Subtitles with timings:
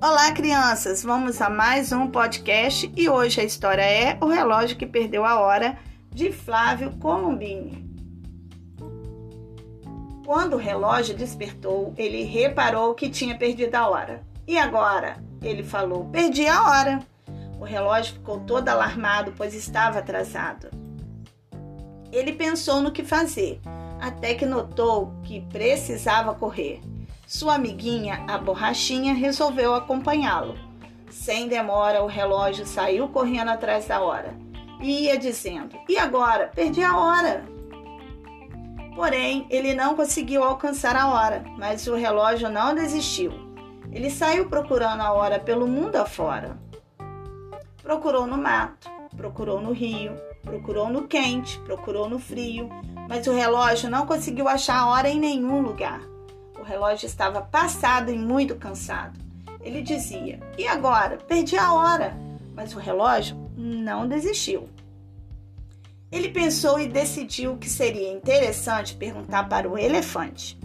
[0.00, 1.02] Olá, crianças!
[1.02, 5.40] Vamos a mais um podcast e hoje a história é O Relógio que Perdeu a
[5.40, 5.76] Hora,
[6.14, 7.84] de Flávio Colombini.
[10.24, 14.22] Quando o relógio despertou, ele reparou que tinha perdido a hora.
[14.46, 15.16] E agora?
[15.42, 17.00] Ele falou: Perdi a hora.
[17.58, 20.70] O relógio ficou todo alarmado, pois estava atrasado.
[22.12, 23.60] Ele pensou no que fazer,
[24.00, 26.80] até que notou que precisava correr.
[27.28, 30.56] Sua amiguinha, a borrachinha, resolveu acompanhá-lo.
[31.10, 34.34] Sem demora, o relógio saiu correndo atrás da hora.
[34.80, 36.50] E ia dizendo: E agora?
[36.54, 37.44] Perdi a hora.
[38.96, 43.30] Porém, ele não conseguiu alcançar a hora, mas o relógio não desistiu.
[43.92, 46.58] Ele saiu procurando a hora pelo mundo afora.
[47.82, 52.70] Procurou no mato, procurou no rio, procurou no quente, procurou no frio,
[53.06, 56.00] mas o relógio não conseguiu achar a hora em nenhum lugar
[56.68, 59.18] relógio estava passado e muito cansado.
[59.60, 61.16] Ele dizia: E agora?
[61.16, 62.14] Perdi a hora.
[62.54, 64.68] Mas o relógio não desistiu.
[66.10, 70.58] Ele pensou e decidiu que seria interessante perguntar para o elefante.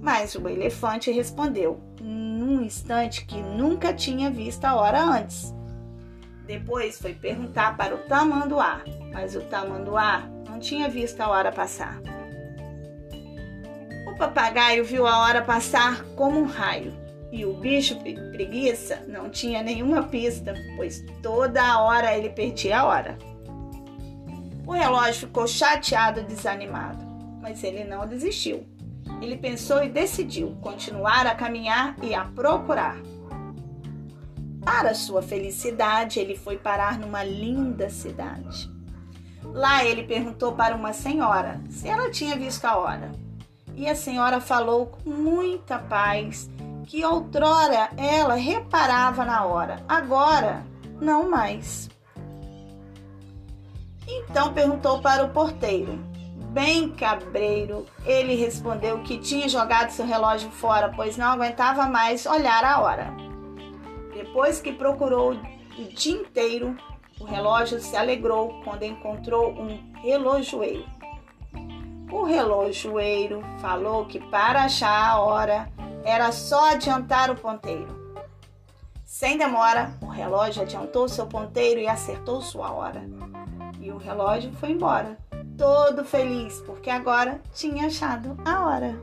[0.00, 5.54] Mas o elefante respondeu, num instante que nunca tinha visto a hora antes.
[6.46, 12.00] Depois foi perguntar para o tamanduá, mas o tamanduá não tinha visto a hora passar
[14.18, 16.92] papagaio viu a hora passar como um raio.
[17.30, 23.18] E o bicho preguiça não tinha nenhuma pista, pois toda hora ele perdia a hora.
[24.66, 27.04] O relógio ficou chateado e desanimado,
[27.40, 28.66] mas ele não desistiu.
[29.22, 32.96] Ele pensou e decidiu continuar a caminhar e a procurar.
[34.62, 38.70] Para sua felicidade, ele foi parar numa linda cidade.
[39.44, 43.27] Lá ele perguntou para uma senhora se ela tinha visto a hora.
[43.78, 46.50] E a senhora falou com muita paz
[46.84, 50.66] que outrora ela reparava na hora, agora
[51.00, 51.88] não mais.
[54.04, 55.96] Então perguntou para o porteiro.
[56.50, 62.64] Bem cabreiro, ele respondeu que tinha jogado seu relógio fora, pois não aguentava mais olhar
[62.64, 63.14] a hora.
[64.12, 65.34] Depois que procurou
[65.78, 66.76] o dia inteiro,
[67.20, 70.97] o relógio se alegrou quando encontrou um relojoeiro.
[72.10, 75.70] O relojoeiro falou que para achar a hora
[76.04, 77.98] era só adiantar o ponteiro.
[79.04, 83.02] Sem demora, o relógio adiantou seu ponteiro e acertou sua hora.
[83.80, 85.18] E o relógio foi embora,
[85.56, 89.00] todo feliz, porque agora tinha achado a hora.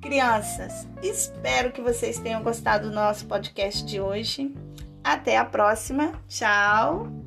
[0.00, 4.54] Crianças, espero que vocês tenham gostado do nosso podcast de hoje.
[5.04, 6.12] Até a próxima.
[6.28, 7.19] Tchau!